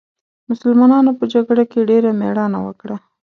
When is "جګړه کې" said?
1.33-1.87